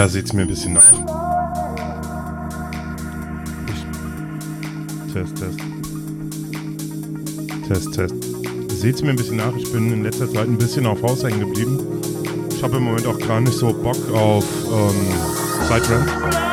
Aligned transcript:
Ja, 0.00 0.08
seht's 0.08 0.32
mir 0.32 0.40
ein 0.40 0.48
bisschen 0.48 0.72
nach. 0.72 0.92
Ich 5.06 5.12
test, 5.12 5.36
Test. 5.36 5.58
Test, 7.68 7.92
Test. 7.92 8.14
Seht's 8.80 9.02
mir 9.02 9.10
ein 9.10 9.16
bisschen 9.16 9.36
nach. 9.36 9.54
Ich 9.54 9.70
bin 9.70 9.92
in 9.92 10.02
letzter 10.02 10.26
Zeit 10.32 10.48
ein 10.48 10.56
bisschen 10.56 10.86
auf 10.86 11.02
Haus 11.02 11.22
hängen 11.22 11.40
geblieben. 11.40 11.78
Ich 12.50 12.62
habe 12.62 12.78
im 12.78 12.84
Moment 12.84 13.06
auch 13.06 13.18
gar 13.18 13.42
nicht 13.42 13.52
so 13.52 13.74
Bock 13.74 13.98
auf 14.14 14.46
ähm, 14.72 15.68
Sidetrend. 15.68 16.49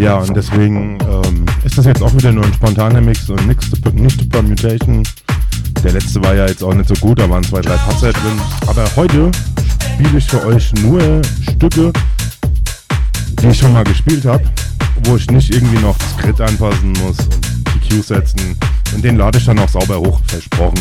Ja, 0.00 0.16
und 0.16 0.34
deswegen 0.34 0.98
ähm, 1.02 1.44
ist 1.62 1.76
das 1.76 1.84
jetzt 1.84 2.02
auch 2.02 2.14
wieder 2.14 2.32
nur 2.32 2.42
ein 2.42 2.54
spontaner 2.54 3.02
Mix 3.02 3.28
und 3.28 3.46
nichts 3.46 3.70
nicht 3.92 4.30
Permutation. 4.30 5.02
Der 5.84 5.92
letzte 5.92 6.24
war 6.24 6.34
ja 6.34 6.46
jetzt 6.46 6.64
auch 6.64 6.72
nicht 6.72 6.88
so 6.88 6.94
gut, 6.94 7.18
da 7.18 7.28
waren 7.28 7.42
zwei, 7.42 7.60
drei 7.60 7.76
Patzer 7.76 8.10
drin. 8.10 8.40
Aber 8.66 8.84
heute 8.96 9.30
spiele 9.94 10.16
ich 10.16 10.24
für 10.24 10.42
euch 10.46 10.72
nur 10.82 11.20
Stücke, 11.42 11.92
die 13.42 13.48
ich 13.48 13.58
schon 13.58 13.74
mal 13.74 13.84
gespielt 13.84 14.24
habe, 14.24 14.42
wo 15.04 15.16
ich 15.16 15.30
nicht 15.30 15.54
irgendwie 15.54 15.78
noch 15.80 15.98
das 15.98 16.16
Grid 16.16 16.40
anpassen 16.40 16.92
muss 16.92 17.18
und 17.18 17.46
die 17.74 17.88
Q 17.90 18.02
setzen. 18.02 18.56
Und 18.94 19.04
den 19.04 19.18
lade 19.18 19.36
ich 19.36 19.44
dann 19.44 19.58
auch 19.58 19.68
sauber 19.68 19.98
hoch, 19.98 20.18
versprochen. 20.28 20.80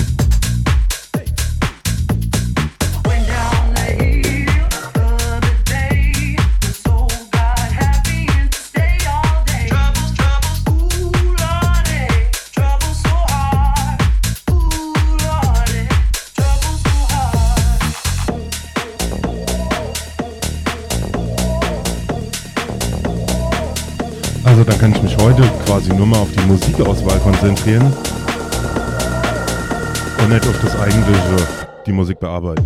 Heute 25.21 25.43
quasi 25.65 25.93
nur 25.93 26.05
mal 26.05 26.19
auf 26.19 26.31
die 26.31 26.45
Musikauswahl 26.47 27.19
konzentrieren 27.19 27.93
und 30.21 30.29
nicht 30.29 30.47
auf 30.47 30.59
das 30.61 30.79
eigentliche, 30.79 31.47
die 31.85 31.91
Musik 31.91 32.19
bearbeiten. 32.19 32.65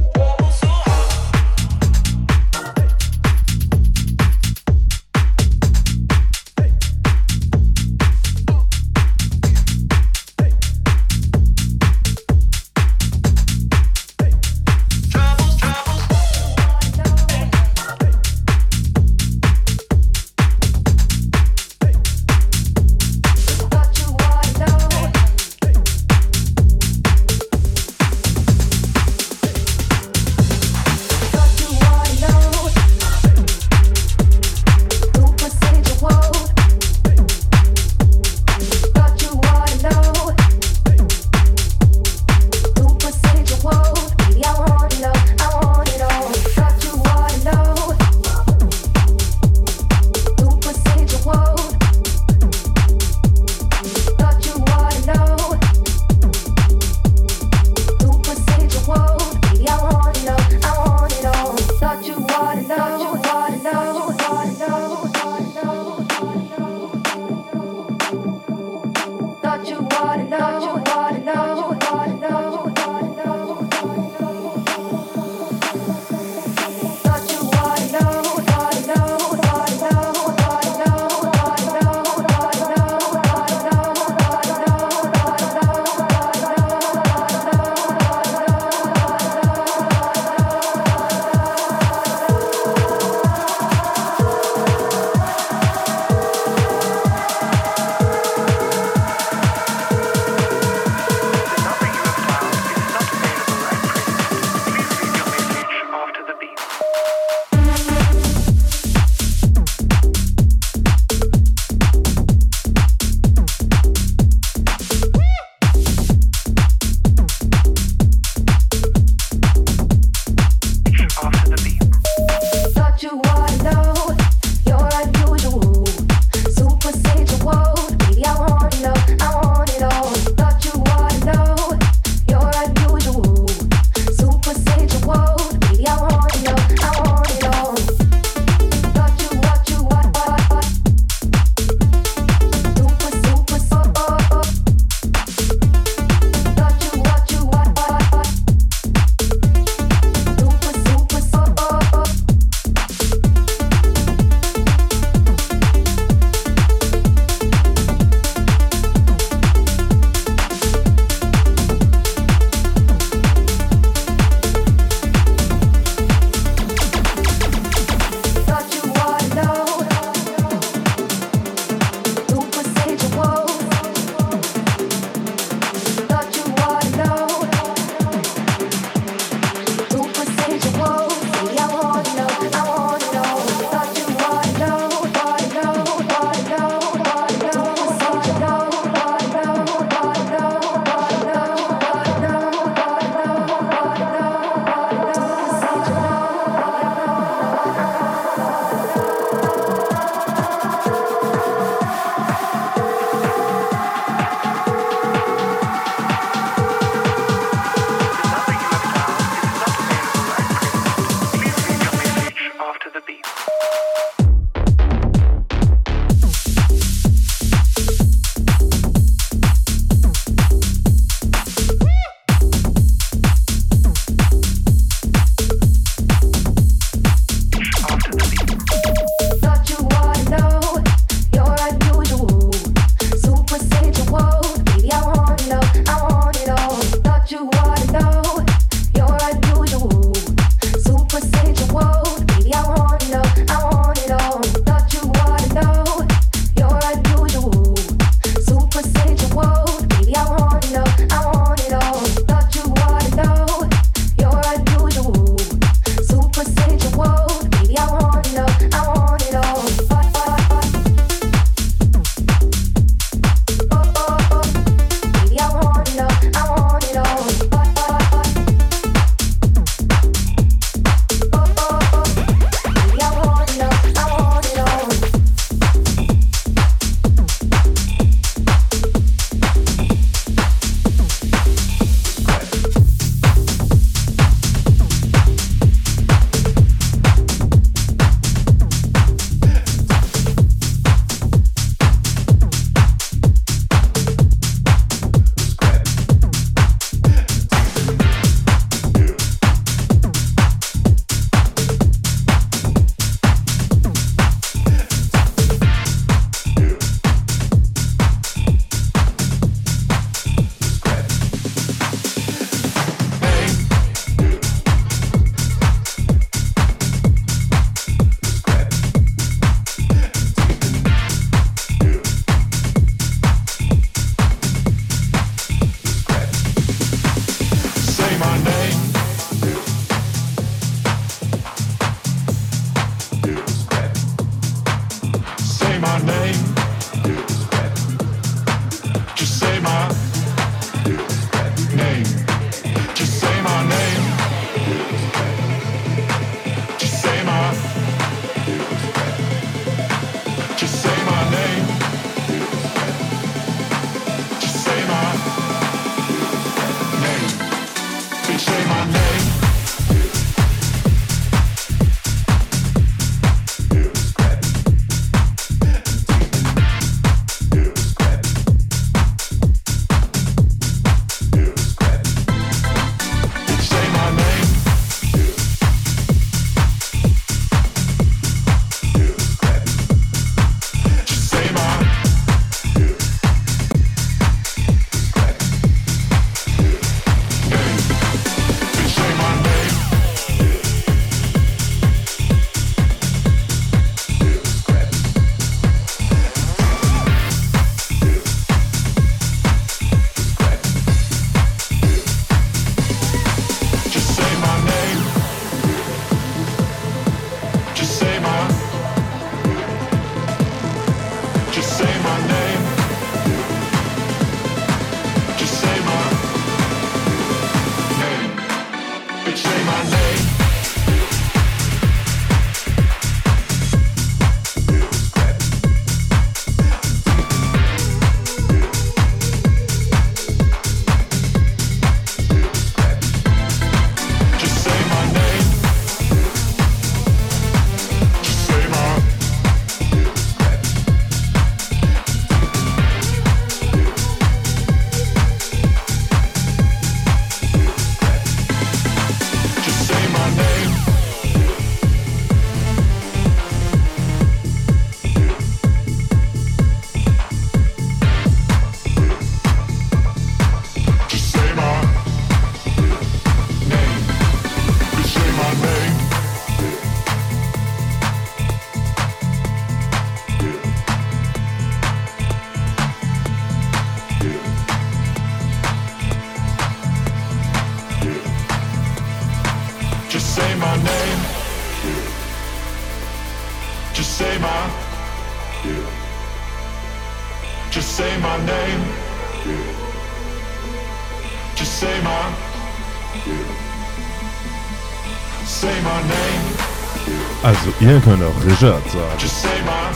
Ihr 497.94 498.00
könnt 498.00 498.24
auch 498.24 498.44
Richard 498.44 498.84
sagen. 498.90 499.20
Just 499.20 499.42
say 499.42 499.50
my. 499.66 499.94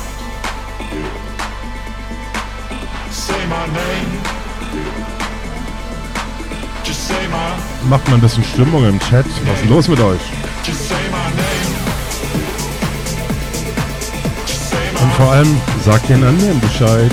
Say 3.10 3.34
my 3.50 3.66
name. 3.74 4.22
Just 6.84 7.08
say 7.08 7.27
my. 7.30 7.89
Macht 7.89 8.08
mal 8.08 8.16
ein 8.16 8.22
bisschen 8.22 8.44
Stimmung 8.44 8.88
im 8.88 9.00
Chat. 9.00 9.25
Was 9.46 9.62
ist 9.62 9.70
los 9.70 9.88
mit 9.88 10.00
euch? 10.00 10.22
Just 10.63 10.88
say 10.88 10.96
my 11.10 11.18
name. 11.36 11.75
Just 14.46 14.70
say 14.70 14.77
my. 14.94 15.01
Und 15.01 15.14
vor 15.14 15.31
allem 15.31 15.62
sagt 15.83 16.10
den 16.10 16.24
anderen 16.24 16.60
Bescheid. 16.60 17.12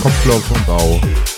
Kopflauf 0.00 0.50
und 0.50 0.66
Bau. 0.66 1.29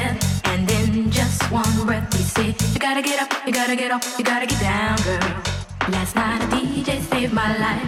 and 0.00 0.70
in 0.70 1.10
just 1.10 1.42
one 1.50 1.86
breath 1.86 2.12
we 2.14 2.20
say 2.20 2.54
you 2.72 2.78
gotta 2.78 3.02
get 3.02 3.20
up 3.20 3.30
you 3.46 3.52
gotta 3.52 3.76
get 3.76 3.90
up, 3.90 4.02
you 4.18 4.24
gotta 4.24 4.46
get 4.46 4.60
down 4.60 4.96
girl. 5.02 5.18
Last 5.90 6.14
night 6.16 6.42
a 6.42 6.46
dj 6.54 7.00
saved 7.10 7.32
my 7.32 7.56
life. 7.58 7.82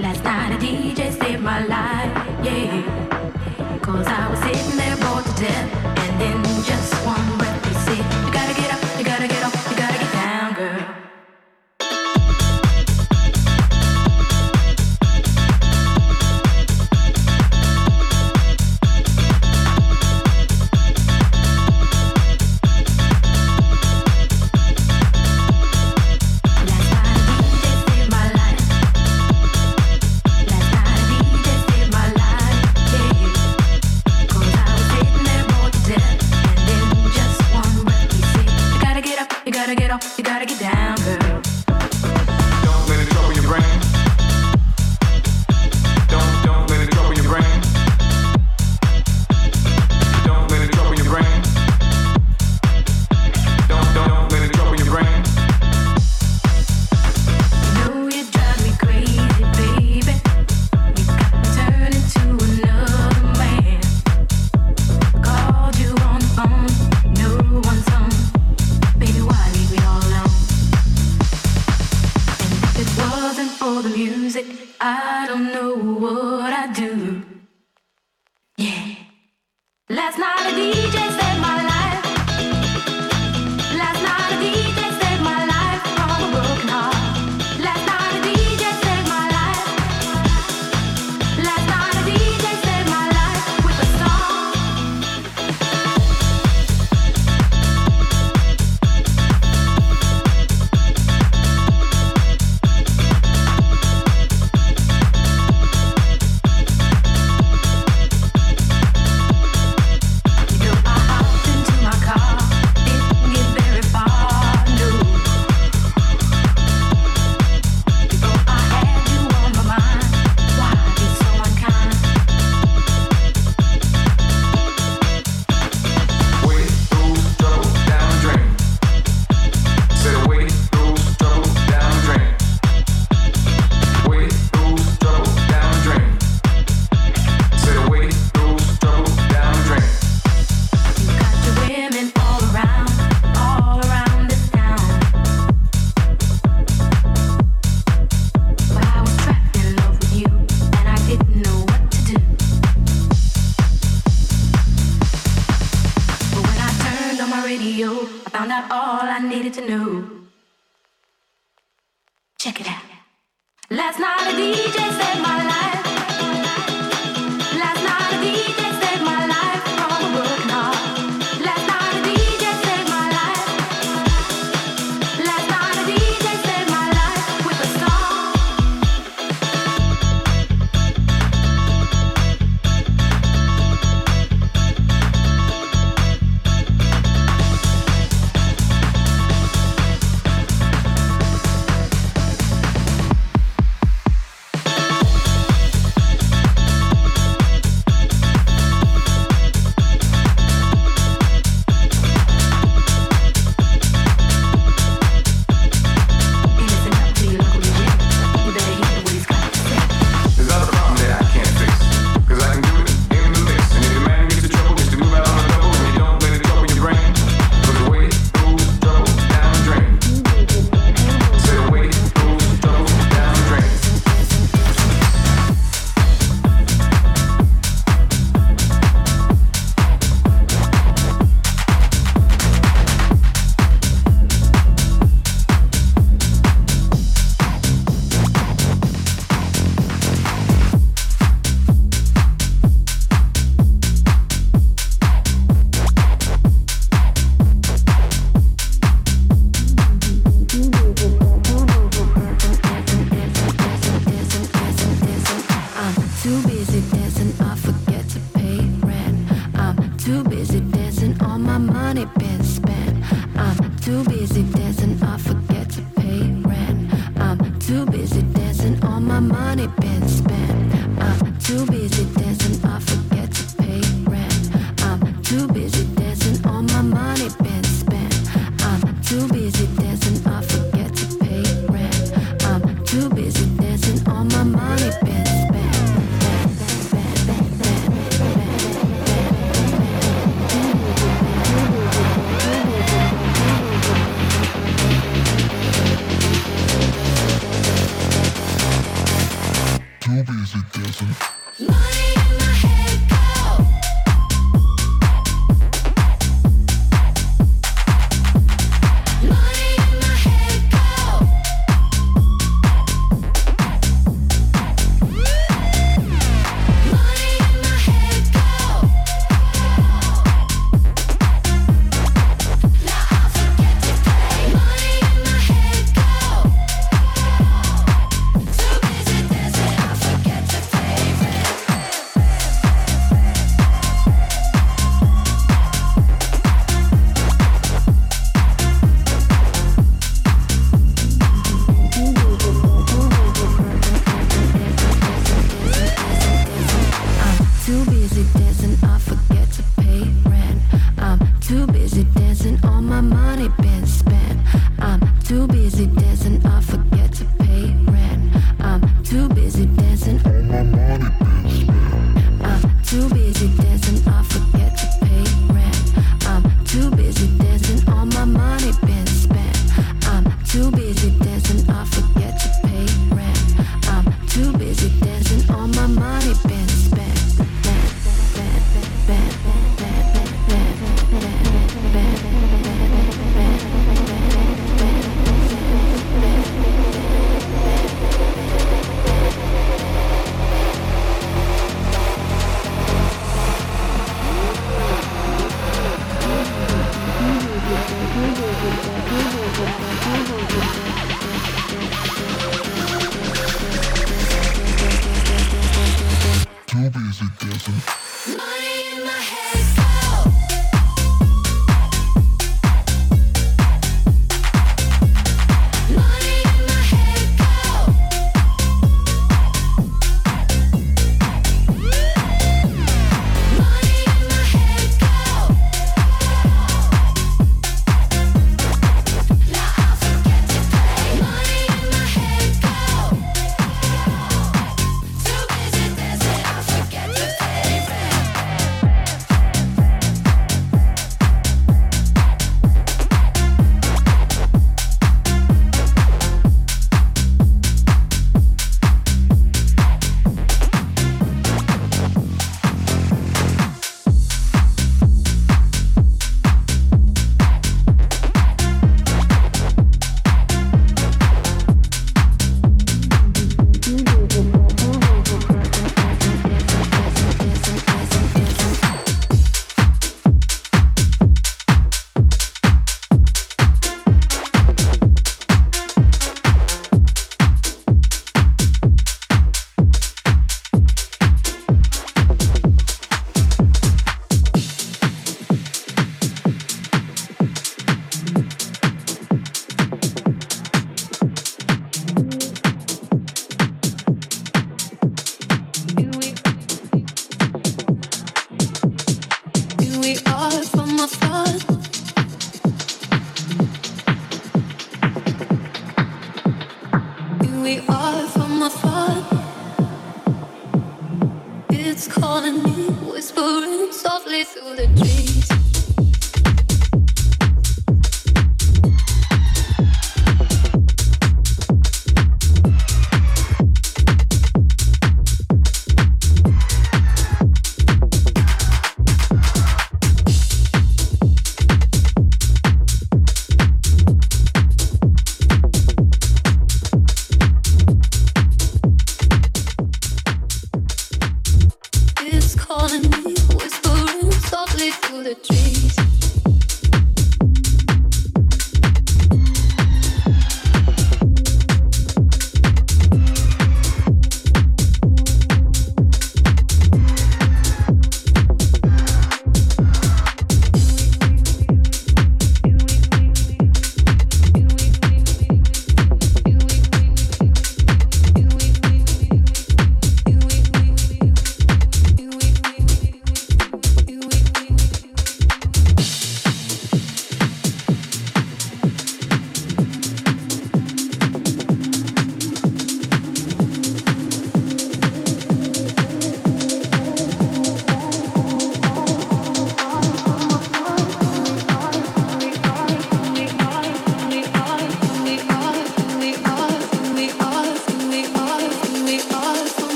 Last 0.00 0.24
night 0.24 0.52
a 0.54 0.58
dj 0.64 1.12
saved 1.20 1.42
my 1.42 1.60
life 1.66 2.12
yeah. 2.44 3.78
Cause 3.82 4.06
i 4.06 4.30
was 4.30 4.38
sitting 4.40 4.76
there 4.76 4.96
bored 4.96 5.24
to 5.24 5.32
death 5.42 5.98
and 6.02 6.20
then 6.20 6.45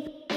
babe. 0.00 0.33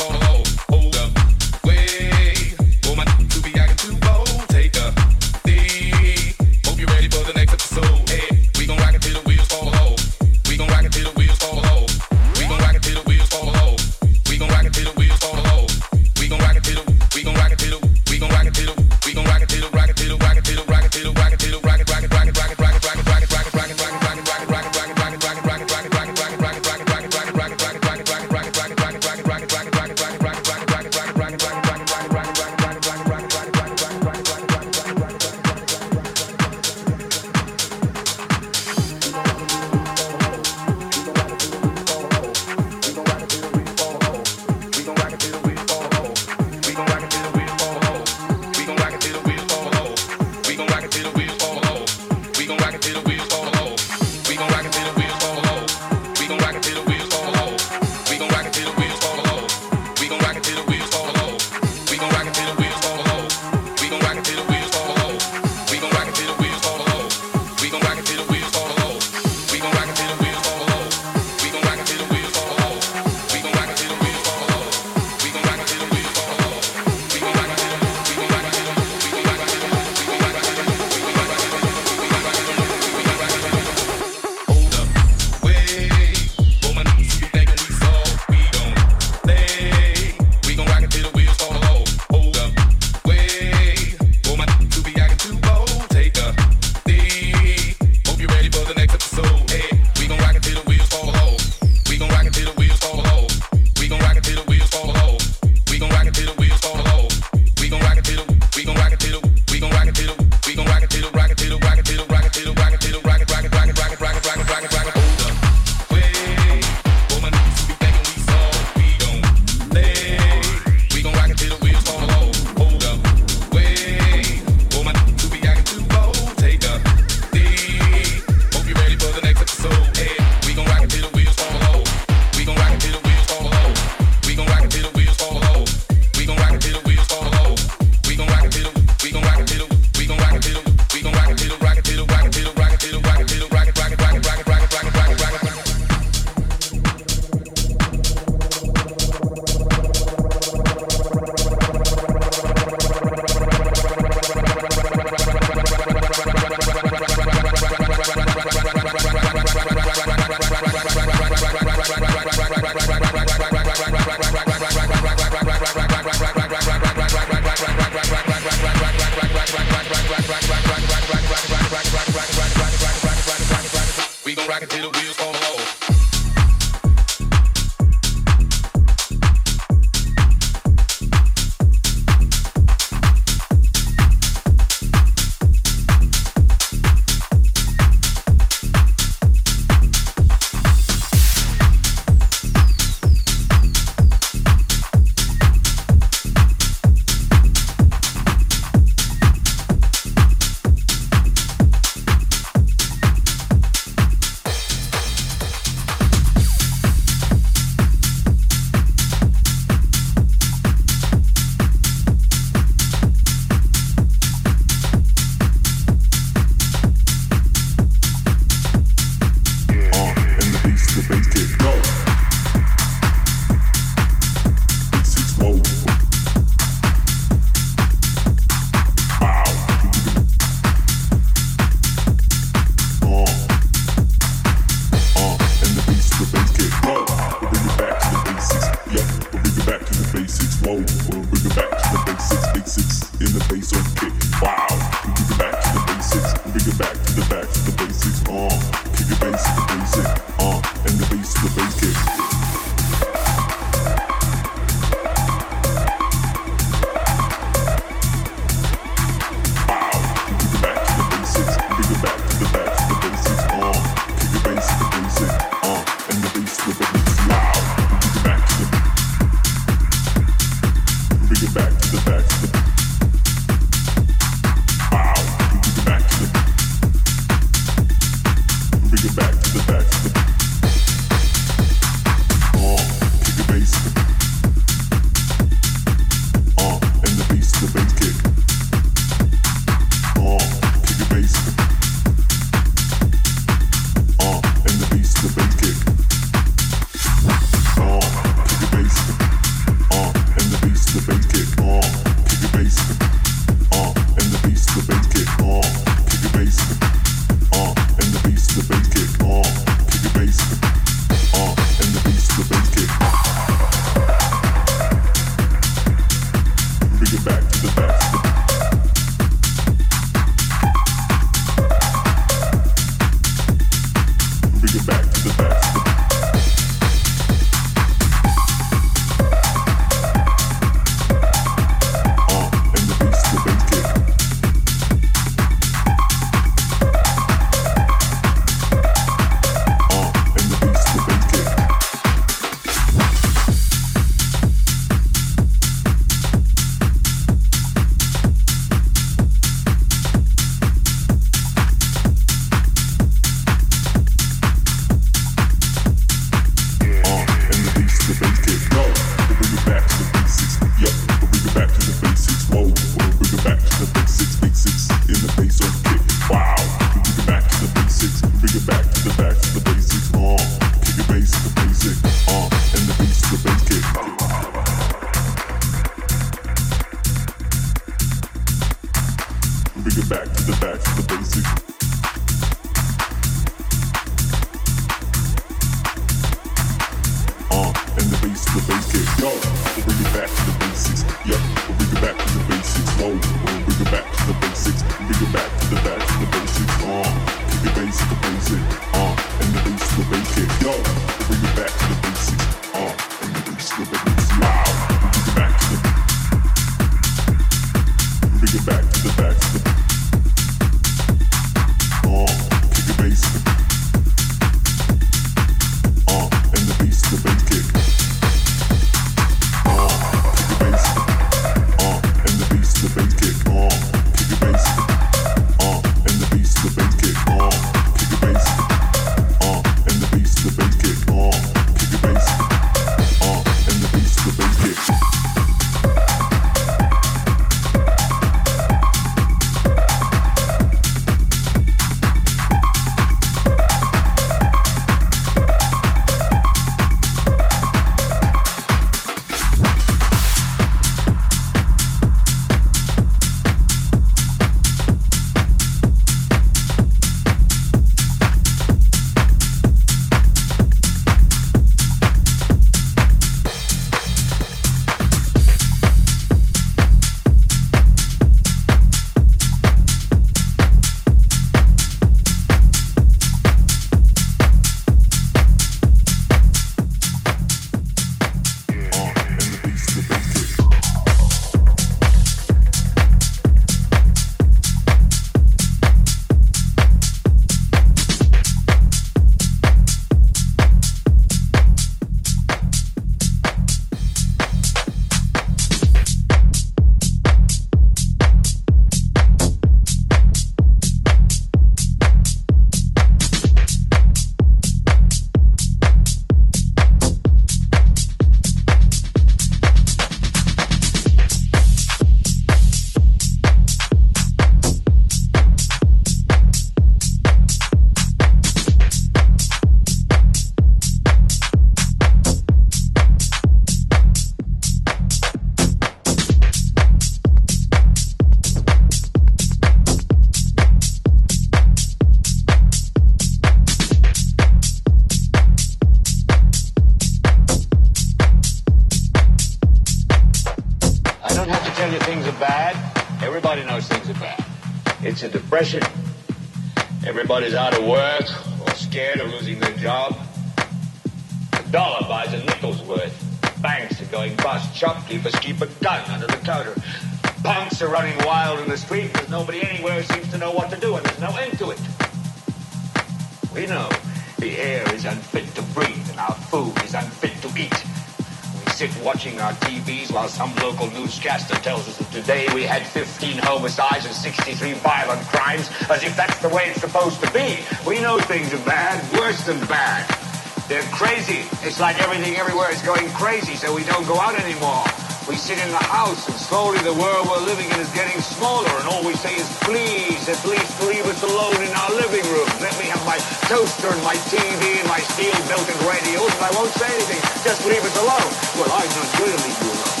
cities 583.56 583.62
that 583.62 583.74
we 583.74 583.84
don't 583.88 584.06
go 584.06 584.18
out 584.20 584.36
anymore. 584.36 584.84
We 585.28 585.34
sit 585.34 585.58
in 585.58 585.70
the 585.72 585.84
house 585.90 586.28
and 586.28 586.36
slowly 586.36 586.78
the 586.84 586.94
world 586.94 587.26
we're 587.26 587.44
living 587.48 587.66
in 587.72 587.78
is 587.80 587.90
getting 587.96 588.20
smaller 588.20 588.68
and 588.68 588.86
all 588.88 589.02
we 589.02 589.14
say 589.16 589.34
is 589.34 589.48
please 589.64 590.28
at 590.28 590.38
least 590.46 590.70
leave 590.86 591.04
us 591.06 591.22
alone 591.22 591.56
in 591.64 591.72
our 591.72 591.90
living 591.96 592.24
room. 592.30 592.46
Let 592.60 592.76
me 592.78 592.86
have 592.92 593.02
my 593.04 593.18
toaster 593.48 593.88
and 593.88 594.02
my 594.04 594.14
TV 594.30 594.78
and 594.78 594.88
my 594.88 595.00
steel 595.00 595.34
built 595.48 595.66
in 595.66 595.78
radios 595.88 596.30
and 596.36 596.44
I 596.46 596.52
won't 596.54 596.72
say 596.76 596.86
anything. 596.86 597.20
Just 597.42 597.64
leave 597.66 597.82
us 597.82 597.96
alone. 597.98 598.30
Well, 598.60 598.70
I'm 598.70 598.92
not 598.92 599.08
going 599.18 599.34
to 599.34 599.40
leave 599.40 599.58
you 599.64 599.72
alone. 599.72 600.00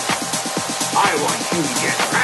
I 0.96 1.10
want 1.24 1.40
you 1.52 1.60
to 1.64 1.74
get 1.82 2.15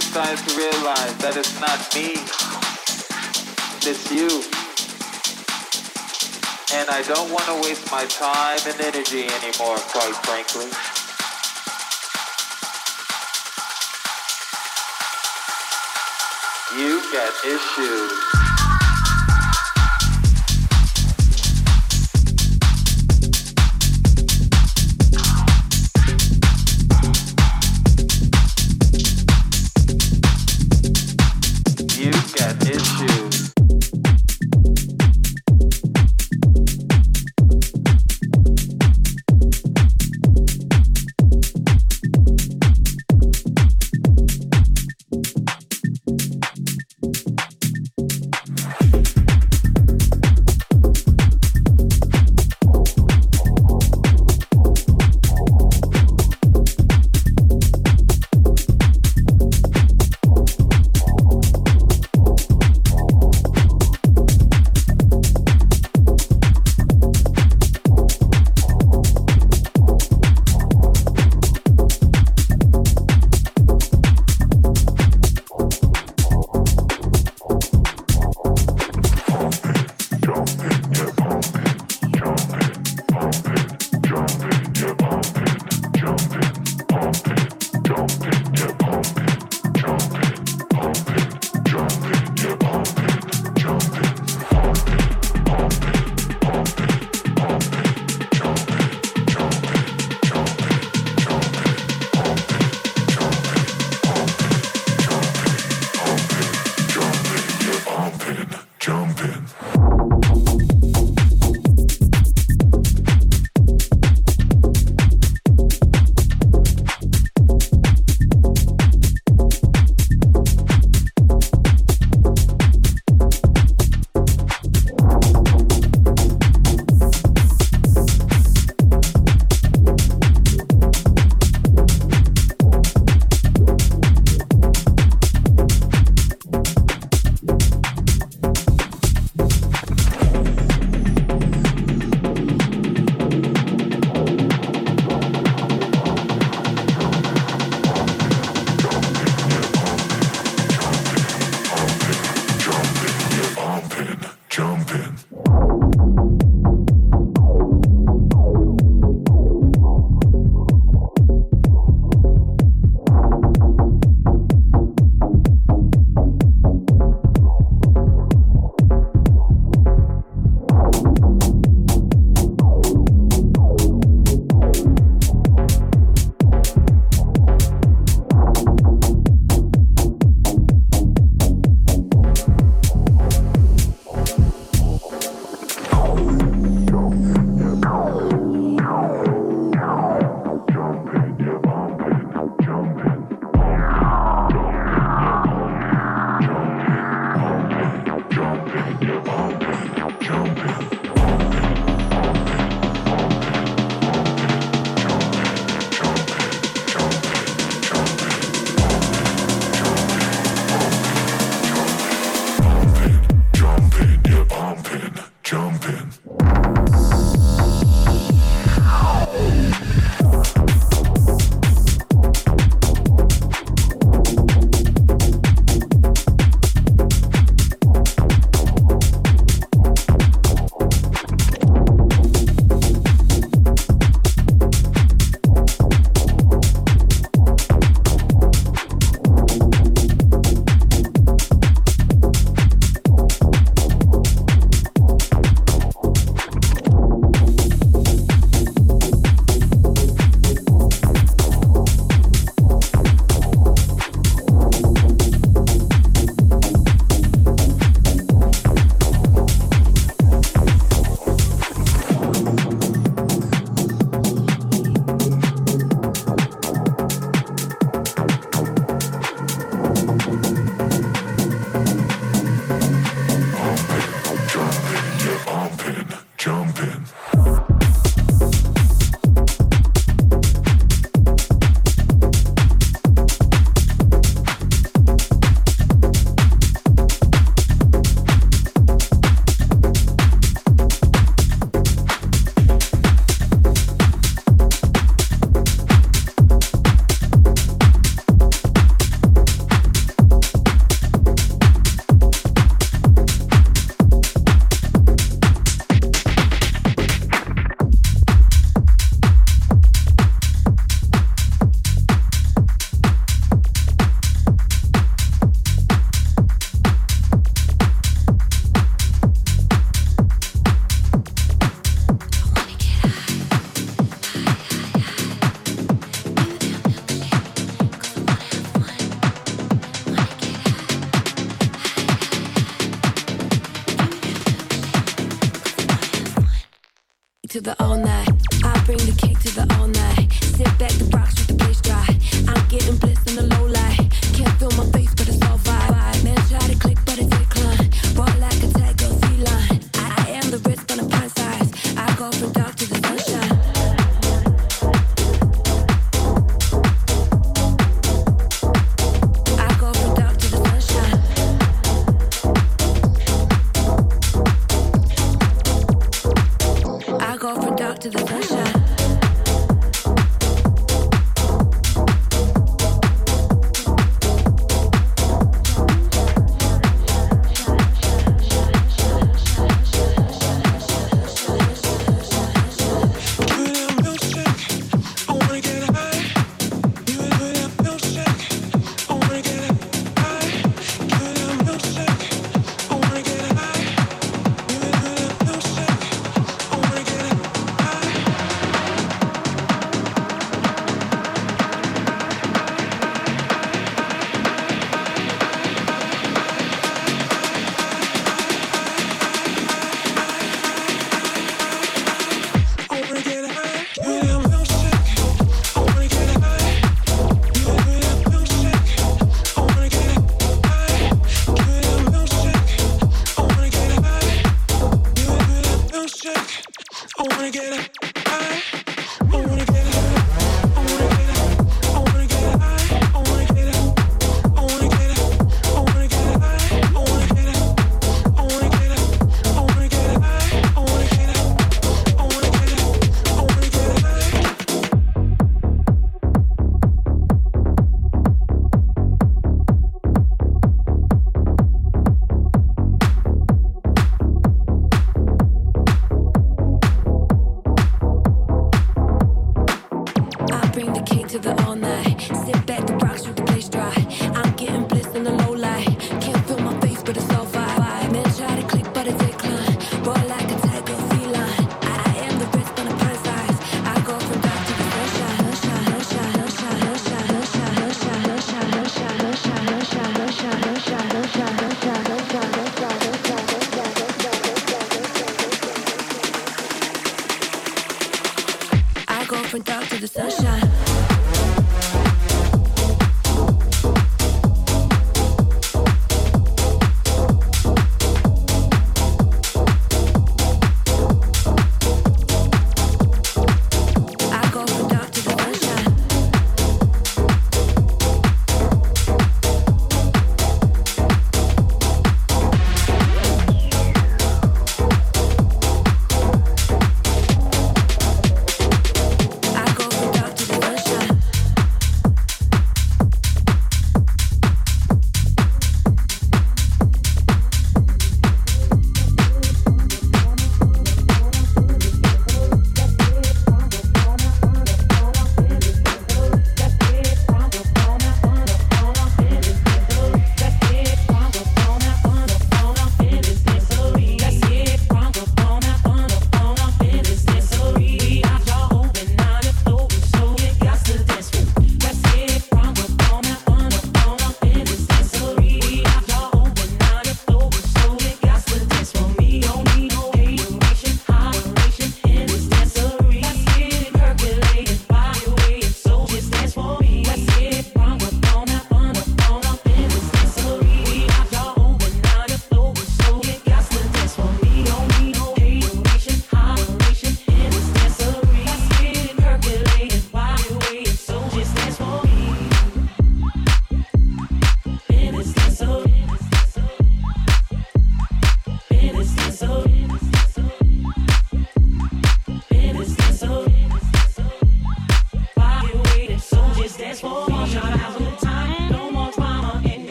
Finally 0.00 0.38
started 0.38 0.48
to 0.48 0.56
realize 0.56 1.16
that 1.18 1.36
it's 1.36 1.58
not 1.60 1.78
me, 1.94 2.14
it's 3.82 4.10
you. 4.12 4.28
And 6.78 6.88
I 6.90 7.02
don't 7.02 7.30
want 7.32 7.44
to 7.46 7.54
waste 7.66 7.90
my 7.90 8.04
time 8.06 8.60
and 8.66 8.80
energy 8.80 9.26
anymore, 9.26 9.78
quite 9.90 10.14
frankly. 10.22 10.70
You 16.78 17.02
got 17.12 17.32
issues. 17.44 18.47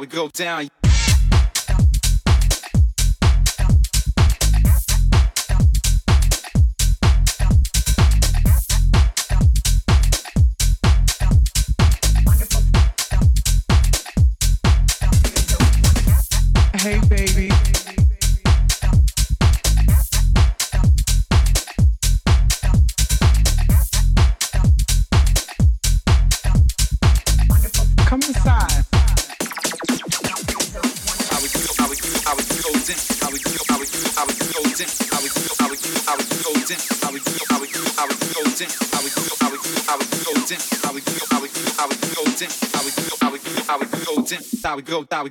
we 0.00 0.06
go 0.06 0.28
down. 0.28 0.68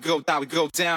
Go, 0.03 0.19
go, 0.19 0.41
we 0.41 0.45
go 0.45 0.67
down. 0.67 0.92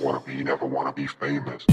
Wanna 0.00 0.20
be, 0.20 0.42
never 0.42 0.66
wanna 0.66 0.92
be 0.92 1.06
famous. 1.06 1.64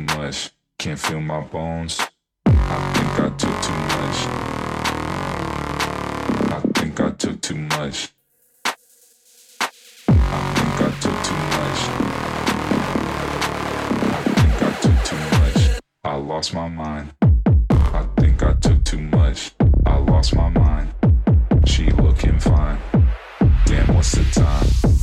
much. 0.00 0.50
Can't 0.78 0.98
feel 0.98 1.20
my 1.20 1.40
bones. 1.40 2.00
I 2.46 2.92
think 2.94 3.20
I 3.20 3.28
took 3.36 3.62
too 3.62 3.72
much. 3.92 4.18
I 6.52 6.60
think 6.74 7.00
I 7.00 7.10
took 7.10 7.40
too 7.40 7.56
much. 7.56 8.12
I 10.08 10.38
think 10.56 10.80
I 10.80 10.90
took 11.00 11.18
too 11.26 11.40
much. 11.54 11.80
I 14.02 14.22
think 14.36 14.62
I 14.62 14.64
took 14.80 14.98
too 15.04 15.20
much. 15.38 15.80
I 16.04 16.14
lost 16.16 16.54
my 16.54 16.68
mind. 16.68 17.12
I 17.70 18.06
think 18.18 18.42
I 18.42 18.52
took 18.54 18.84
too 18.84 19.00
much. 19.00 19.52
I 19.86 19.98
lost 19.98 20.34
my 20.34 20.48
mind. 20.48 20.94
She 21.66 21.90
looking 21.90 22.38
fine. 22.38 22.78
Damn, 23.66 23.94
what's 23.94 24.12
the 24.12 24.24
time? 24.32 24.99